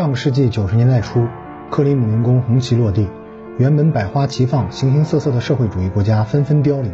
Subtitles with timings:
[0.00, 1.28] 上个世纪九十年代初，
[1.70, 3.06] 克里姆林宫红旗落地，
[3.58, 6.90] 原本百花齐放、形形色色的社会主义国家纷纷凋零，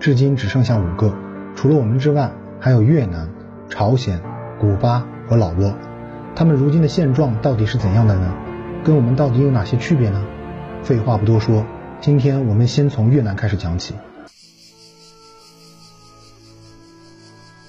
[0.00, 1.14] 至今只剩下五个。
[1.54, 3.28] 除了我们之外，还有越南、
[3.68, 4.22] 朝鲜、
[4.58, 5.74] 古巴和老挝。
[6.34, 8.34] 他们如今的现状到底是怎样的呢？
[8.82, 10.24] 跟我们到底有哪些区别呢？
[10.82, 11.66] 废话不多说，
[12.00, 13.94] 今天我们先从越南开始讲起。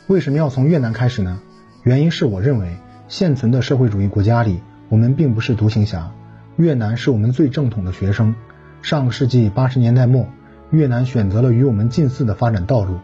[0.07, 1.41] 为什么要从越南开始呢？
[1.83, 2.77] 原因是我认为。
[3.09, 6.11] 现存的社会主义国家里，我们并不是独行侠。
[6.55, 8.36] 越南是我们最正统的学生。
[8.82, 10.28] 上个世纪八十年代末，
[10.71, 13.00] 越南选择了与我们近似的发展道路。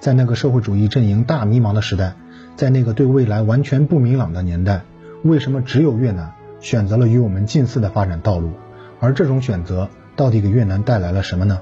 [0.00, 2.14] 在那个社会主义阵营大迷茫的时代，
[2.54, 4.82] 在那个对未来完全不明朗的年代，
[5.22, 8.52] 为什么只有越南选择了与我们近似的发展道路？
[9.00, 11.60] 而这种选择到底给越南带来了什么呢？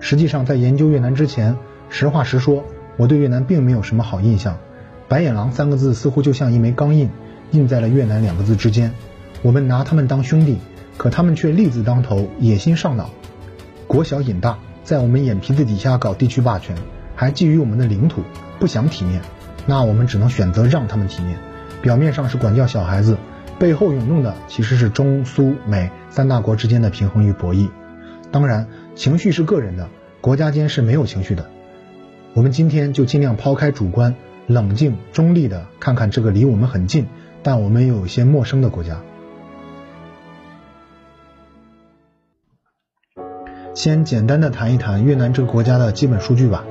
[0.00, 1.56] 实际上，在研究越南之前，
[1.88, 2.64] 实话实说，
[3.00, 4.58] 我对越南并没有什么好印象。
[5.08, 7.08] 白眼狼三个字似乎就像一枚钢印，
[7.50, 8.92] 印在了越南两个字之间。
[9.40, 10.58] 我们拿他们当兄弟，
[10.98, 13.08] 可他们却利字当头，野心上脑，
[13.86, 16.76] 国小瘾大，在我们眼皮子底下搞地区霸权，
[17.16, 18.20] 还觊觎我们的领土，
[18.58, 19.22] 不想体面。
[19.64, 21.38] 那我们只能选择让他们体面。
[21.80, 23.16] 表面上是管教小孩子，
[23.58, 27.70] 背后涌动的其实是中苏美三大国之间的平衡与博弈。
[28.30, 29.88] 当然，情绪是个人的，
[30.20, 31.48] 国家间是没有情绪的。
[32.32, 34.14] 我们今天就尽量抛开主观，
[34.46, 37.08] 冷静中立的看看这个离我们很近，
[37.42, 39.00] 但我们又有些陌生的国家。
[43.74, 46.64] 先简单的谈一谈越南这个国家的基本数据吧。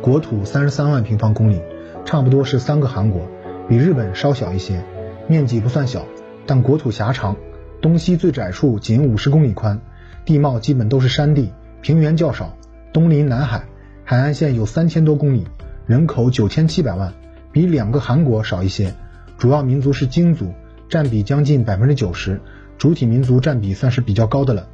[0.00, 1.60] 国土三十三万平方公里，
[2.04, 3.28] 差不多是三个韩国，
[3.68, 4.84] 比日本稍小一些。
[5.26, 6.04] 面积不算小，
[6.46, 7.36] 但国土狭长，
[7.82, 9.80] 东西最窄处仅五十公里宽，
[10.24, 11.52] 地貌基本都是山地，
[11.82, 12.56] 平原较少，
[12.92, 13.64] 东临南海。
[14.10, 15.46] 海岸线有三千多公里，
[15.86, 17.12] 人口九千七百万，
[17.52, 18.92] 比两个韩国少一些。
[19.38, 20.52] 主要民族是京族，
[20.88, 22.40] 占比将近百分之九十，
[22.76, 24.66] 主体民族占比算是比较高的了。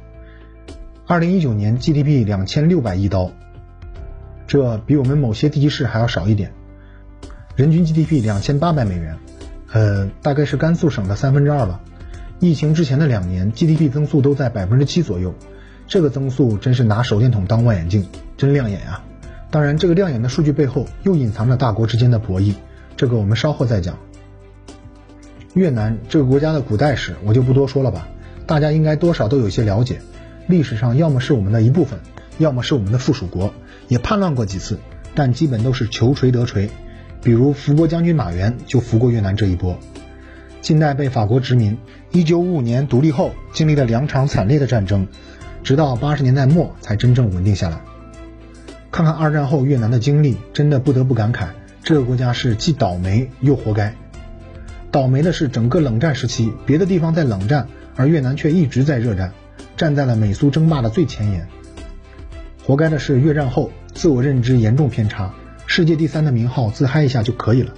[1.05, 3.29] 二零一九年 GDP 两千六百亿刀，
[4.47, 6.51] 这比我们某些地级市还要少一点。
[7.55, 9.17] 人均 GDP 两千八百美元，
[9.71, 11.79] 呃，大概是甘肃省的三分之二吧。
[12.39, 15.35] 疫情之前的两年 GDP 增速都在百分之七左右，
[15.85, 18.03] 这个增速真是拿手电筒当望远镜，
[18.35, 19.03] 真亮眼呀！
[19.57, 22.53] 当然，这个亮眼的数据背后又隐藏着大国之间的博弈，
[22.95, 23.97] 这个我们稍后再讲。
[25.55, 28.07] 越南这个国家的古代史我就不多说了吧，
[28.45, 29.99] 大家应该多少都有些了解。
[30.45, 31.99] 历史上要么是我们的一部分，
[32.37, 33.51] 要么是我们的附属国，
[33.87, 34.77] 也叛乱过几次，
[35.15, 36.69] 但基本都是求锤得锤。
[37.23, 39.75] 比如伏波将军马援就伏过越南这一波。
[40.61, 41.79] 近代被法国殖民，
[42.11, 45.07] 一九五五年独立后经历了两场惨烈的战争，
[45.63, 47.81] 直到八十年代末才真正稳定下来。
[48.97, 51.49] 看看二战后越南的经历，真的不得不感慨，
[51.83, 53.93] 这个国家是既倒霉又活该。
[54.89, 59.33] 倒霉的是整个冷战时期，别的地方在冷战，而越南却一直在热战，
[59.75, 61.47] 站在了美苏争霸的最前沿。
[62.65, 65.31] 活该的是越战后自我认知严重偏差，
[65.67, 67.75] 世界第三的名号自嗨一下就可以了，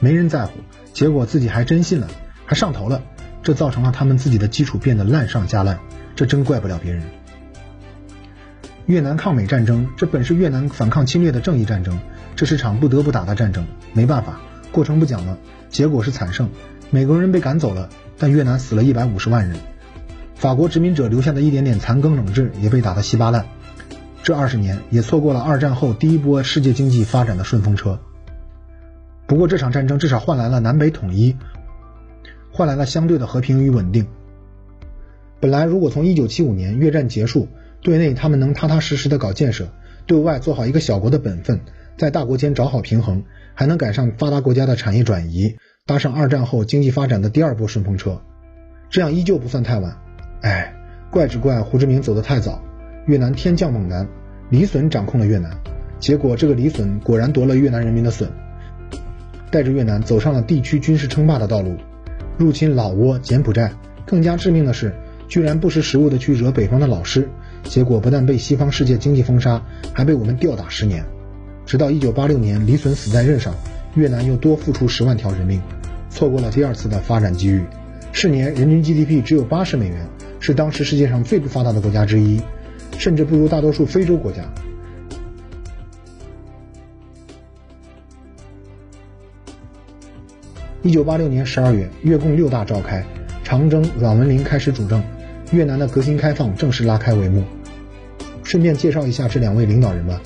[0.00, 0.52] 没人在乎，
[0.94, 2.08] 结果自己还真信了，
[2.46, 3.02] 还上头了，
[3.42, 5.80] 这造成了他们自己的基础变得烂上加烂，
[6.14, 7.02] 这真怪不了别人。
[8.86, 11.98] 越南抗美战争，这本是越南反抗侵略的正义战争，
[12.36, 15.36] 这是场不得不打的战争，没办法，过程不讲了，
[15.68, 16.48] 结果是惨胜，
[16.90, 19.58] 美国人被赶走了，但越南死了一百五十万人，
[20.36, 23.44] 法国殖民者留下的一点点残羹冷炙也被打得稀巴烂，
[24.22, 27.98] 这二十年也错过了二战后第一波世界经济发展的顺风车。
[29.26, 31.34] 不过这场战争至少换来了南北统一，
[32.52, 34.06] 换来了相对的和平与稳定。
[35.40, 37.48] 本来如果从一九七五年越战结束。
[37.82, 39.66] 对内，他们能踏踏实实的搞建设；
[40.06, 41.60] 对外，做好一个小国的本分，
[41.96, 48.20] 在大国间找好平衡，还能赶上发达国家的产业转移，搭上二战后经济发展的第二波顺风车。
[48.90, 49.96] 这样依旧不算太晚。
[50.42, 50.74] 哎，
[51.10, 52.62] 怪只怪胡志明走得太早。
[53.06, 54.08] 越南天降猛男，
[54.50, 55.56] 李隼掌控了越南，
[56.00, 58.28] 结果这个李隼果然夺了越南人民的笋，
[59.50, 61.76] 带着越南走上了地区军事称霸的道路，
[62.36, 63.72] 入侵老挝、柬埔寨。
[64.04, 64.92] 更加致命的是，
[65.28, 67.28] 居然不识时务的去惹北方的老师。
[67.68, 69.60] 结果不但被西方世界经济封杀，
[69.92, 71.04] 还被我们吊打十年，
[71.66, 73.54] 直到一九八六年李隼死在任上，
[73.94, 75.60] 越南又多付出十万条人命，
[76.08, 77.64] 错过了第二次的发展机遇。
[78.12, 80.08] 是年人均 GDP 只有八十美元，
[80.40, 82.40] 是当时世界上最不发达的国家之一，
[82.96, 84.42] 甚至不如大多数非洲国家。
[90.82, 93.04] 一九八六年十二月，越共六大召开，
[93.44, 95.02] 长征阮文林开始主政，
[95.50, 97.42] 越南的革新开放正式拉开帷幕。
[98.46, 100.20] 顺便介绍一下这两位领导人吧。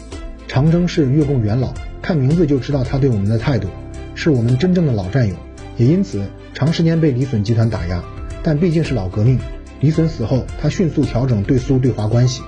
[0.46, 1.72] 长征是越共元老，
[2.02, 3.66] 看名字就知道他对我们的态度，
[4.14, 5.34] 是我们真正的老战友，
[5.78, 6.22] 也因此
[6.52, 8.04] 长时间被李隼集团打压。
[8.42, 9.38] 但毕竟是老革命，
[9.80, 12.42] 李隼死后，他迅速调整对苏对华关系。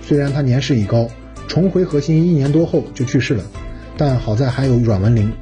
[0.00, 1.08] 虽然他年事已高，
[1.48, 3.42] 重回核心一年多后就去世了，
[3.96, 5.32] 但好在还有阮文玲。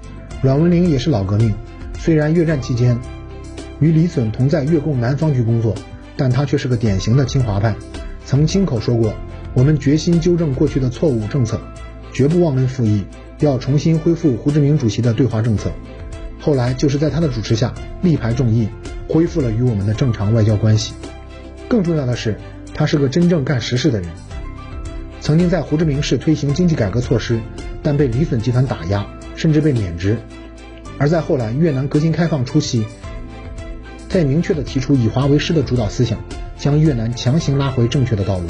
[0.41, 1.53] 阮文玲也是老革命，
[1.99, 2.99] 虽然越战期间
[3.81, 5.75] 与李隼同在越共南方局工作，
[6.17, 7.75] 但他却是个典型的清华派，
[8.25, 9.13] 曾亲口说过
[9.55, 11.61] ：“我们决心纠正过去的错误政策，
[12.13, 13.05] 绝不忘恩负义，
[13.39, 15.71] 要重新恢复胡志明主席的对华政策。”
[16.41, 17.73] 后来就是在他的主持下，
[18.03, 18.69] 力排众议，
[19.09, 20.93] 恢复了与我们的正常外交关系。
[21.69, 22.37] 更重要的是，
[22.75, 24.11] 他是个真正干实事的人。
[25.21, 27.41] 曾经在胡志明市推行经济改革措施，
[27.83, 29.07] 但被李粉集团打压，
[29.37, 30.19] 甚至被免职。
[30.99, 32.85] 而在后来越南革新开放初期，
[34.09, 36.19] 他也明确地提出以华为师的主导思想，
[36.59, 38.49] 将越南强行拉回正确的道路。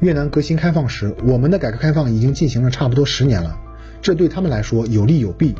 [0.00, 3.58] 越南革新开放时，我们的改革开放已经进行了差不多十年了，
[4.00, 5.54] 这对他们来说有利有弊。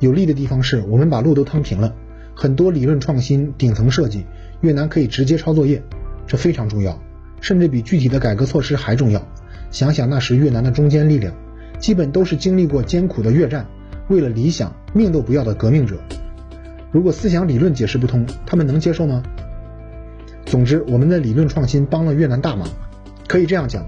[0.00, 1.94] 有利的地方是我们把路都趟平了，
[2.34, 4.26] 很多理论创新、顶层设计，
[4.60, 5.82] 越南可以直接抄作业，
[6.26, 7.00] 这非常重要，
[7.40, 9.26] 甚至比具体的改革措施还重要。
[9.70, 11.34] 想想那时越南的中坚力量，
[11.78, 13.66] 基本都是经历过艰苦的越战，
[14.08, 15.98] 为了理想命都不要的革命者。
[16.92, 19.22] 如果思想理论解释不通，他们能接受吗？
[20.44, 22.68] 总之，我们的理论创新帮了越南大忙。
[23.30, 23.86] 可以这样讲，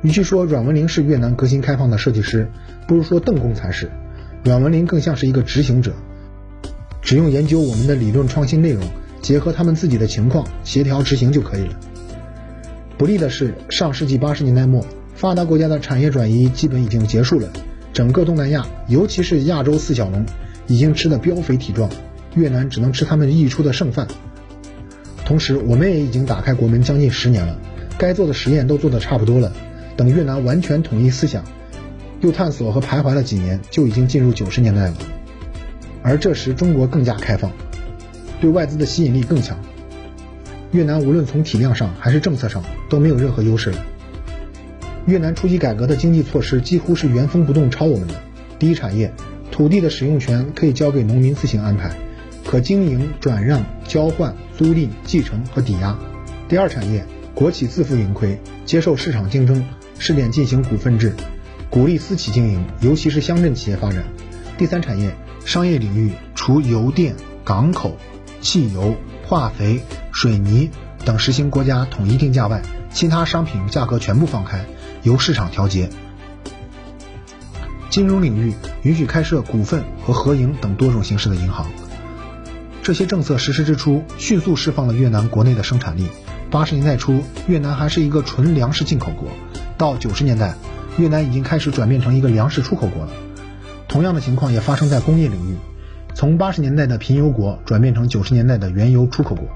[0.00, 2.50] 与其说阮文玲是越南革新开放的设计师，
[2.88, 3.90] 不如说邓公才是。
[4.44, 5.92] 阮文玲更像是一个执行者，
[7.02, 8.82] 只用研究我们的理论创新内容，
[9.20, 11.78] 结合他们自己的情况协调执行就可以了。
[12.96, 17.50] 不利的是，上世纪八十年代末，发达国家的产业转移基本已经结束了，
[17.92, 20.24] 整个东南亚，尤其是亚洲四小龙，
[20.66, 21.90] 已经吃得膘肥体壮，
[22.34, 24.08] 越南只能吃他们溢出的剩饭。
[25.26, 27.54] 同时，我们也已经打开国门将近十年了。
[27.98, 29.52] 该做的实验都做得差不多了，
[29.96, 31.42] 等越南完全统一思想，
[32.20, 34.94] 又探索和徘徊了几年，就已经进入九十年代了。
[36.02, 37.50] 而这时中国更加开放，
[38.40, 39.58] 对外资的吸引力更强。
[40.72, 43.78] 越南无论从体量上还是政策上都没有任何优势了。
[45.06, 48.14] 越南初级改革的经济措施几乎是原封不动抄我们的。
[48.58, 49.10] 第一产业，
[49.50, 51.96] 土地的使用权可以交给农民自行安排，
[52.44, 55.96] 可经营、转让、交换、租赁、继承和抵押。
[56.48, 57.06] 第二产业。
[57.36, 59.62] 国企自负盈亏，接受市场竞争，
[59.98, 61.14] 试点进行股份制，
[61.68, 64.04] 鼓励私企经营，尤其是乡镇企业发展。
[64.56, 67.98] 第三产业商业领域，除油电、港口、
[68.40, 70.70] 汽油、化肥、水泥
[71.04, 74.64] 等实行国家统一定价外，其他商品价格全部放开，
[75.02, 75.90] 由市场调节。
[77.90, 81.66] 金融领域允许开设股份和合营等多种形式的银行。
[82.82, 86.08] 这些政策实施之初，迅速释放了越南国内的生产力。
[86.48, 89.28] 八十年代初，越南还是一个纯粮食进口国，
[89.76, 90.54] 到九十年代，
[90.96, 93.10] 越南已经开始转变成一个粮食出口国了。
[93.88, 95.56] 同样的情况也发生在工业领域，
[96.14, 99.48] 从八十年代的贫油国转变成九十年代的原油出口国。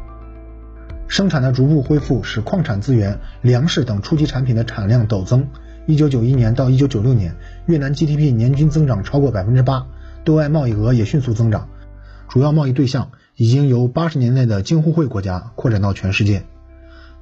[1.06, 5.48] 生产的逐步恢复使矿产资源、粮食等初级产品的产量陡增。
[5.86, 9.86] 一九九一年到一九九六年，越南 GDP 年均增长超过百分之八，
[10.24, 11.68] 对外贸易额也迅速增长，
[12.28, 16.44] 主要贸易对象已经由八十年代的京沪会国家扩展到全世界。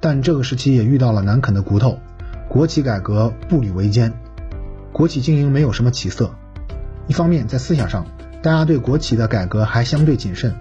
[0.00, 1.98] 但这个时期也遇到了难啃的骨头，
[2.48, 4.12] 国企改革步履维艰，
[4.92, 6.30] 国企经营没有什么起色。
[7.06, 8.06] 一方面在思想上，
[8.42, 10.54] 大家对国企的改革还相对谨慎，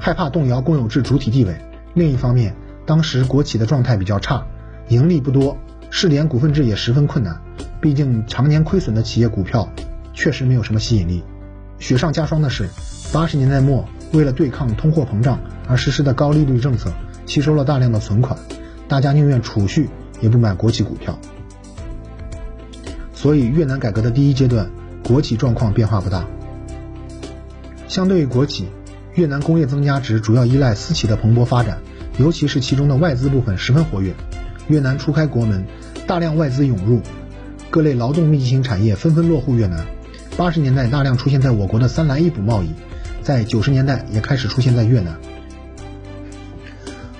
[0.00, 1.52] 害怕动摇公有制主体地位；
[1.94, 2.54] 另一方面，
[2.86, 4.46] 当时国企的状态比较差，
[4.88, 5.58] 盈利不多，
[5.90, 7.38] 试点股份制也十分困难。
[7.80, 9.68] 毕竟常年亏损的企业股票
[10.14, 11.22] 确实没有什么吸引力。
[11.78, 12.68] 雪上加霜的是，
[13.12, 16.90] 八十年代末为了对抗通货膨胀而实施的高利率政策，
[17.26, 18.36] 吸收了大量的存款。
[18.88, 19.90] 大家宁愿储蓄
[20.20, 21.18] 也不买国企股票，
[23.12, 24.70] 所以越南改革的第一阶段，
[25.04, 26.24] 国企状况变化不大。
[27.86, 28.68] 相对于国企，
[29.14, 31.78] 越南工业增加值主要依赖私企的蓬勃发展，
[32.18, 34.14] 尤其是其中的外资部分十分活跃。
[34.68, 35.66] 越南初开国门，
[36.06, 37.02] 大量外资涌入，
[37.68, 39.86] 各类劳动密集型产业纷纷落户越南。
[40.36, 42.72] 八十年代大量出现在我国的三蓝一补贸易，
[43.22, 45.18] 在九十年代也开始出现在越南。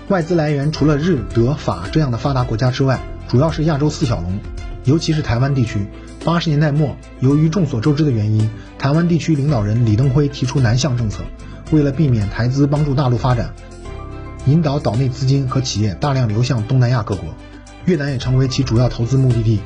[0.09, 2.99] 外资来源除了日、德、法这样的发达国家之外，
[3.29, 4.41] 主要是亚洲四小龙，
[4.85, 5.87] 尤其是台湾地区。
[6.25, 8.49] 八十年代末，由于众所周知的原因，
[8.79, 11.25] 台湾地区领导人李登辉提出南向政策，
[11.71, 13.53] 为了避免台资帮助大陆发展，
[14.47, 17.35] 引导岛内资金和企业大量流向东南亚各国，
[17.85, 19.61] 越南也成为其主要投资目的地。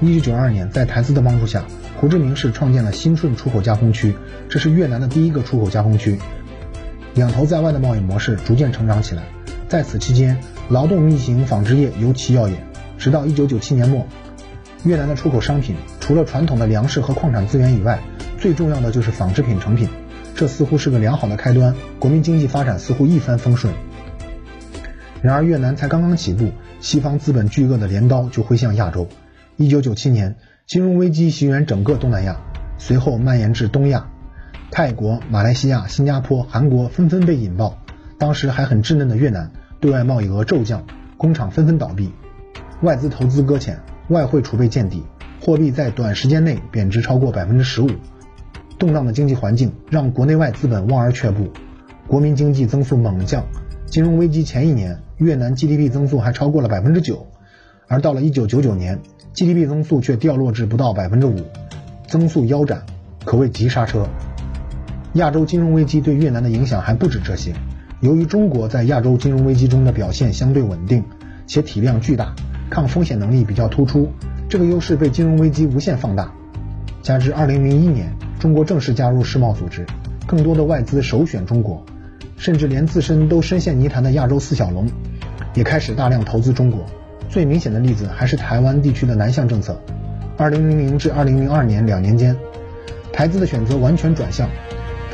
[0.00, 1.64] 一九九二年，在台资的帮助下，
[1.96, 4.14] 胡志明市创建了新顺出口加工区，
[4.48, 6.20] 这是越南的第一个出口加工区。
[7.14, 9.22] 两头在外的贸易模式逐渐成长起来，
[9.68, 12.58] 在此期间，劳动密集型纺织业尤其耀眼。
[12.98, 14.06] 直到1997年末，
[14.84, 18.00] 越南的出口商品除了传统的粮食和矿产资源以外，
[18.38, 19.88] 最重要的就是纺织品成品。
[20.34, 23.72] 这似乎是个良好的开端，国民经济发展似乎一帆风顺。
[25.22, 29.06] 然而，越南才刚刚起步，西方资本巨鳄的镰刀就挥向亚洲。
[29.58, 32.40] 1997年，金融危机袭人整个东南亚，
[32.76, 34.10] 随后蔓延至东亚，
[34.76, 37.78] 泰国、马来西亚、新加坡、韩国纷纷被引爆。
[38.18, 40.84] 当时还很稚嫩的越南，对外贸易额骤降，
[41.16, 42.12] 工厂纷纷倒闭，
[42.82, 43.78] 外资投资搁浅，
[44.08, 45.04] 外汇储备见底，
[45.40, 47.88] 货币在短时间内贬值超过百分之十五。
[48.76, 51.50] 动荡的经济环境让国内外资本望而却步，
[52.08, 53.44] 国民经济增速猛降。
[53.86, 57.28] 金融危机前一年，越南 GDP 增速还超过了百分之九，
[57.86, 58.98] 而到了一九九九年
[59.34, 61.36] ，GDP 增速却掉落至不到百分之五，
[62.08, 62.82] 增速腰斩，
[63.24, 64.08] 可谓急刹车。
[65.14, 67.54] 亚洲金融危机对越南的影响还不止这些。
[68.00, 71.02] 由于中国在亚洲金融危机中的表现相对稳定，
[71.46, 72.34] 且体量巨大，
[72.70, 74.10] 抗风险能力比较突出，
[74.48, 76.32] 这个优势被金融危机无限放大。
[77.02, 78.12] 加之二零零一年。
[78.40, 79.86] 中国正式加入世贸组织，
[80.26, 81.82] 更多的外资首选中国，
[82.36, 84.86] 甚至连自身都深陷泥潭的亚洲四小龙，
[85.54, 86.84] 也开始大量投资中国。
[87.30, 89.80] 最明显的例子还是台湾地区的南向政策。
[90.36, 92.36] 二零零零至二零零二年两年间，
[93.14, 94.46] 台资的选择完全转向，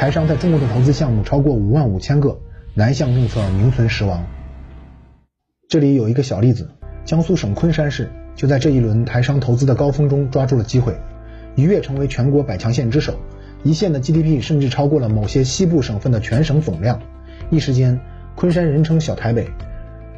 [0.01, 2.41] 台商在中国的投资项目超过五万五千个，
[2.73, 4.25] 南向政策名存实亡。
[5.69, 6.71] 这里有一个小例子，
[7.05, 10.97] 江苏省昆山市就在这一轮台商投资的高峰中抓住了机会。
[11.55, 13.15] 一跃成为全国百强县之首，
[13.63, 16.99] 一县的 GDP 甚至超过了某些西部省份的全省总量。
[17.51, 18.01] 一时间，
[18.37, 19.51] 昆山人称小台北。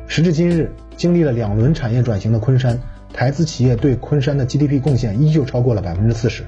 [0.06, 2.78] 时至今日，经历了两轮产业转型的昆山，
[3.12, 6.44] 台资企业对昆山的 GDP 贡献依旧超过了百分之四十。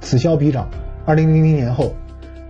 [0.00, 0.70] 此消彼长，
[1.04, 1.94] 二零零零年后，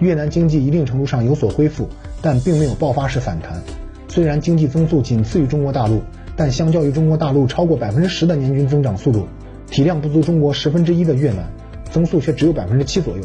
[0.00, 1.88] 越南经济一定程度上有所恢复，
[2.20, 3.62] 但并没有爆发式反弹。
[4.08, 6.02] 虽然经济增速仅次于中国大陆，
[6.34, 9.28] 但相较于中国大陆超过百分之十的年均增长速度。
[9.70, 11.48] 体量不足中国十分之一的越南，
[11.92, 13.22] 增速却只有百分之七左右。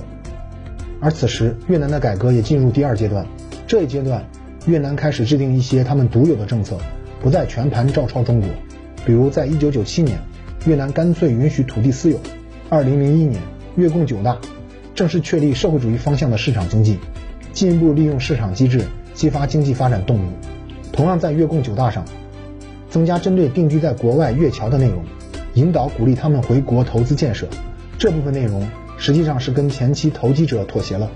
[0.99, 3.25] 而此时，越南的改革也进入第二阶段。
[3.65, 4.23] 这一阶段，
[4.67, 6.77] 越南开始制定一些他们独有的政策，
[7.19, 8.49] 不再全盘照抄中国。
[9.05, 10.19] 比如，在一九九七年，
[10.67, 12.17] 越南干脆允许土地私有；
[12.69, 13.41] 二零零一年，
[13.75, 14.37] 越共九大
[14.95, 16.97] 正式确立社会主义方向的市场经济，
[17.51, 20.29] 进一步利用市场机制激发经济发展动力。
[20.93, 22.05] 同样在越共九大上，
[22.89, 25.03] 增加针对定居在国外越侨的内容。
[25.55, 27.47] 引导鼓励他们回国投资建设，
[27.97, 31.09] 这部分内容实际上是跟前期投机者妥协了。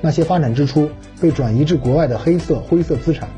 [0.00, 3.28] 那些发展支出被转移至国外的黑色灰色资产，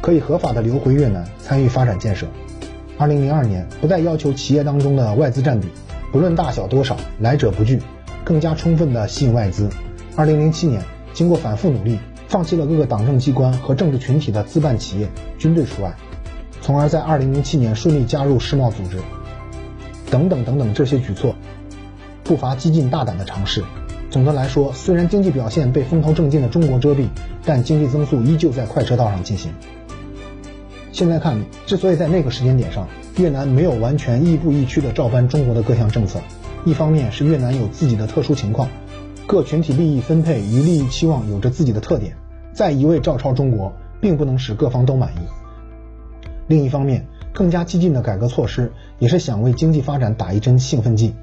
[0.00, 2.26] 可以合法的流回越南参与发展建设。
[2.98, 5.68] 二零零二年不再要求企业当中的外资占比，
[6.10, 7.80] 不论大小多少，来者不拒，
[8.24, 9.68] 更加充分的吸引外资。
[10.16, 15.94] 二零零七年经过反复努力，放弃了各个党政机关和政治群体的资办企业，军队除外，
[16.62, 18.98] 从而在二零零七年顺利加入世贸组织。
[20.10, 21.34] 等等等等，这些举措
[22.22, 23.64] 不乏激进大胆的尝试。
[24.10, 27.08] 总的来说，虽然经济表现被风头正劲的中国遮蔽，
[27.44, 29.52] 但经济增速依旧在快车道上进行。
[30.92, 36.20] 现在看，之所以在那个时间点上，越南没有完全亦步亦趋地照搬中国的各项政策，
[36.64, 38.68] 一方面是越南有自己的特殊情况，
[39.28, 42.16] 各群体利益分配与利益期望有着自己的特点，
[42.52, 45.20] 再一味照抄中国，并不能使各方都满意。
[46.48, 51.14] 另一方面，更加激进的改革措施，也是想为经济发展打一针兴奋剂，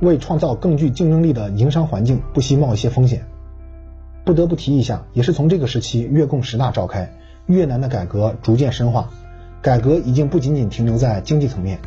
[0.00, 3.26] 为创造更具竞争力的营商环境，不惜冒一些风险。
[4.24, 7.12] 不得不提一下，也是从这个时期越共十大召开，
[7.46, 9.10] 越南的改革逐渐深化，
[9.64, 11.78] 改革已经不仅仅停留在经济层面，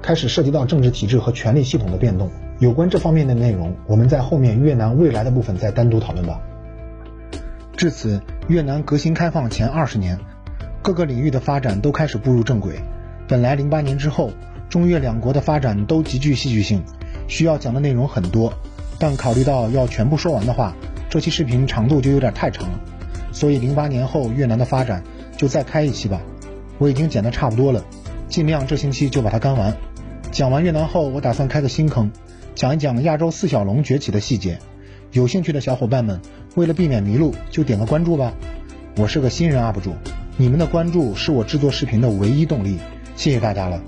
[0.00, 2.30] 开始涉及到政治体制和权力系统的变动。
[2.60, 6.40] 有关这方面的内容，我们在后面越南未来的部分再单独讨论吧。
[7.76, 10.18] 至此，越南革新开放前二十年，
[10.80, 12.76] 各个领域的发展都开始步入正轨。
[13.28, 14.30] 本来零八年之后，
[14.70, 16.82] 中越两国的发展都极具戏剧性，
[17.28, 18.50] 需要讲的内容很多，
[18.98, 20.74] 但考虑到要全部说完的话，
[21.10, 22.80] 这期视频长度就有点太长了，
[23.30, 25.02] 所以零八年后越南的发展
[25.36, 26.18] 就再开一期吧。
[26.78, 27.84] 我已经剪得差不多了，
[28.28, 29.76] 尽量这星期就把它干完。
[30.30, 32.10] 讲完越南后，我打算开个新坑，
[32.54, 34.58] 讲一讲亚洲四小龙崛起的细节。
[35.12, 36.20] 有兴趣的小伙伴们，
[36.56, 38.34] 为了避免迷路，就点个关注吧。
[38.96, 39.94] 我是个新人 UP 主，
[40.36, 42.78] 你们的关注是我制作视频的唯一动力。
[43.14, 43.80] 谢谢大家了。